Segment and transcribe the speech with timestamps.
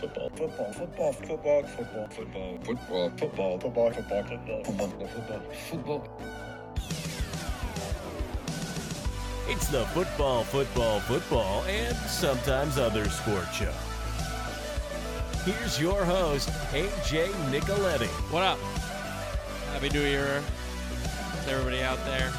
[0.00, 6.20] football, football, football, football, football, football, football, football, football, football, football, football, football, football.
[9.48, 13.72] It's the football, football, football, and sometimes other sport show.
[15.44, 18.08] Here's your host, AJ Nicoletti.
[18.30, 18.58] What up?
[19.72, 20.42] Happy New Year
[21.44, 22.32] to everybody out there.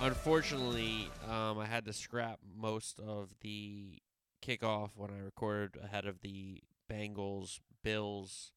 [0.00, 3.98] Unfortunately, um, I had to scrap most of the
[4.44, 8.52] kickoff when I recorded ahead of the Bengals Bills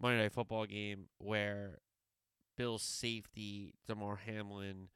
[0.00, 1.78] Monday Night Football game, where
[2.56, 4.88] Bills safety Damar Hamlin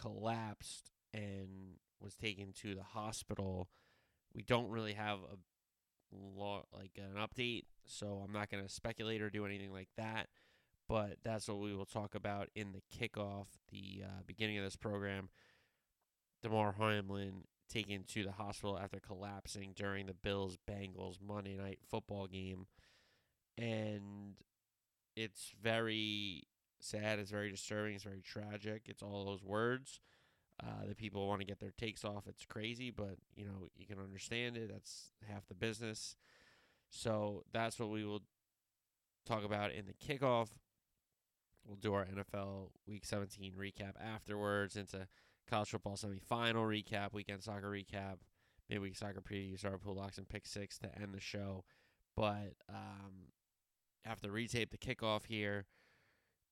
[0.00, 3.68] collapsed and was taken to the hospital.
[4.34, 5.36] We don't really have a
[6.14, 10.28] law like an update, so I'm not going to speculate or do anything like that.
[10.88, 14.76] But that's what we will talk about in the kickoff, the uh, beginning of this
[14.76, 15.28] program.
[16.42, 22.26] Damar Hamlin taken to the hospital after collapsing during the Bills Bengals Monday night football
[22.26, 22.66] game.
[23.56, 24.34] And
[25.16, 26.44] it's very
[26.80, 28.82] sad, it's very disturbing, it's very tragic.
[28.86, 30.00] It's all those words.
[30.60, 32.26] Uh, that people want to get their takes off.
[32.26, 34.68] It's crazy, but you know you can understand it.
[34.72, 36.16] That's half the business.
[36.90, 38.22] So that's what we will
[39.24, 40.48] talk about in the kickoff.
[41.64, 45.06] We'll do our NFL Week 17 recap afterwards into
[45.48, 48.18] college football semifinal recap, weekend soccer recap,
[48.68, 51.64] midweek soccer preview, star pool locks, and pick six to end the show.
[52.16, 53.32] But um,
[54.04, 55.66] have to retape the kickoff here,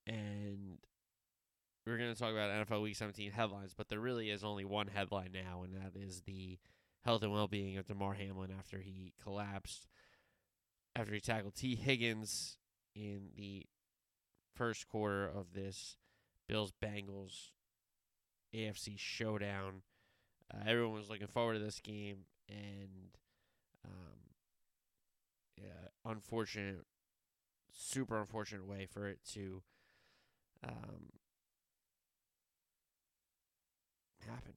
[0.06, 0.78] and
[1.86, 4.88] we're going to talk about NFL Week 17 headlines, but there really is only one
[4.88, 6.58] headline now, and that is the
[7.04, 9.86] health and well being of Damar Hamlin after he collapsed,
[10.94, 12.58] after he tackled Tee Higgins
[12.94, 13.66] in the
[14.54, 15.96] first quarter of this
[16.48, 17.50] Bills Bengals
[18.56, 19.82] AFC showdown.
[20.52, 23.10] Uh, everyone was looking forward to this game, and
[23.84, 24.18] um,
[25.56, 26.84] yeah, unfortunate,
[27.72, 29.62] super unfortunate way for it to
[30.66, 31.10] um,
[34.26, 34.54] happen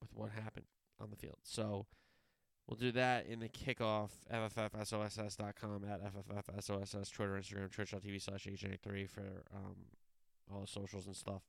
[0.00, 0.66] with what happened
[1.00, 1.38] on the field.
[1.42, 1.86] So
[2.66, 4.10] we'll do that in the kickoff.
[4.32, 9.76] FFFSOSS.com at FFFSOSS, Twitter, Instagram, twitch.tv slash HNA3 for um,
[10.52, 11.42] all the socials and stuff.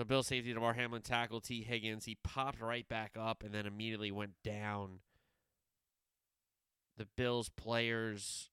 [0.00, 2.06] So Bill safety Damar Hamlin tackled Tee Higgins.
[2.06, 5.00] He popped right back up and then immediately went down.
[6.96, 8.48] The Bills players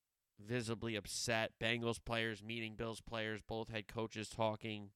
[0.45, 1.53] visibly upset.
[1.57, 4.89] Bengals players meeting Bills players, both head coaches talking,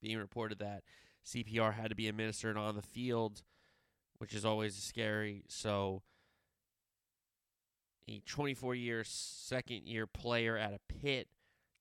[0.00, 0.84] being reported that
[1.26, 3.42] CPR had to be administered on the field,
[4.16, 5.44] which is always scary.
[5.48, 6.00] So,
[8.08, 11.28] a 24 year second year player at a Pitt,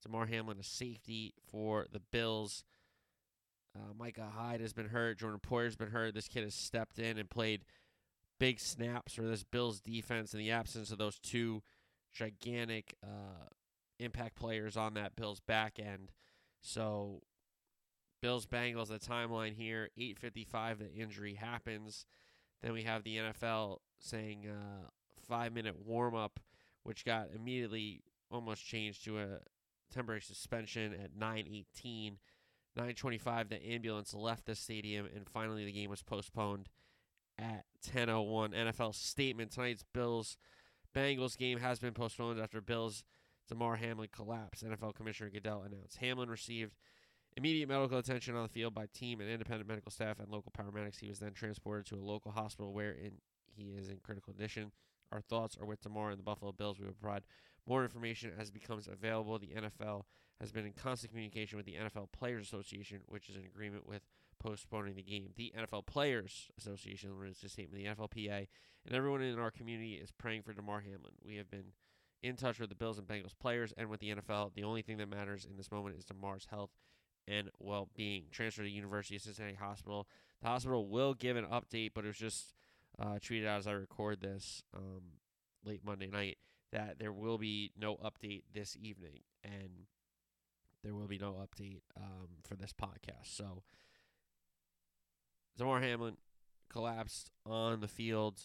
[0.04, 2.66] Damar Hamlin, a safety for the Bills.
[3.78, 5.20] Uh, Micah Hyde has been hurt.
[5.20, 6.14] Jordan Poyer's been hurt.
[6.14, 7.64] This kid has stepped in and played
[8.40, 11.62] big snaps for this Bills defense in the absence of those two
[12.14, 13.48] gigantic uh,
[14.00, 16.12] impact players on that Bills back end.
[16.62, 17.22] So
[18.22, 22.06] Bills Bengals the timeline here 8:55 the injury happens.
[22.62, 24.88] Then we have the NFL saying uh,
[25.28, 26.40] 5 minute warm up
[26.84, 28.02] which got immediately
[28.32, 29.40] almost changed to a
[29.94, 32.18] temporary suspension at 9:18.
[32.78, 36.70] 9:25 the ambulance left the stadium and finally the game was postponed
[37.38, 38.54] at 10:01.
[38.54, 40.38] NFL statement tonight's Bills
[40.96, 43.04] Bengals game has been postponed after Bills
[43.48, 44.64] Damar Hamlin collapsed.
[44.64, 46.76] NFL Commissioner Goodell announced Hamlin received
[47.36, 51.00] immediate medical attention on the field by team and independent medical staff and local paramedics.
[51.00, 53.22] He was then transported to a local hospital wherein
[53.56, 54.72] he is in critical condition.
[55.12, 56.80] Our thoughts are with Damar and the Buffalo Bills.
[56.80, 57.24] We will provide
[57.68, 59.40] more information as it becomes available.
[59.40, 60.04] The NFL
[60.40, 64.04] has been in constant communication with the NFL Players Association, which is in agreement with
[64.40, 65.30] postponing the game.
[65.36, 67.84] The NFL Players Association released a statement.
[67.84, 68.48] The NFLPA
[68.86, 71.14] and everyone in our community is praying for Damar Hamlin.
[71.26, 71.74] We have been
[72.24, 74.54] in touch with the Bills and Bengals players and with the NFL.
[74.54, 76.72] The only thing that matters in this moment is Damar's health
[77.28, 78.26] and well-being.
[78.32, 80.08] Transfer to University of Cincinnati Hospital.
[80.42, 82.54] The hospital will give an update, but it was just
[83.00, 85.02] uh, tweeted out as I record this um,
[85.64, 86.38] late Monday night
[86.72, 89.86] that there will be no update this evening, and
[90.84, 93.36] there will be no update um, for this podcast.
[93.36, 93.64] So,
[95.58, 96.18] Damar Hamlin
[96.70, 98.40] collapsed on the field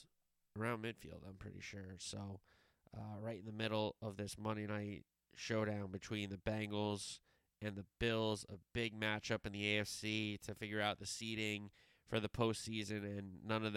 [0.58, 1.96] around midfield, I'm pretty sure.
[1.98, 2.40] So,
[2.96, 5.04] uh, right in the middle of this Monday night
[5.34, 7.18] showdown between the Bengals
[7.60, 11.70] and the Bills, a big matchup in the AFC to figure out the seeding
[12.08, 13.70] for the postseason, and none of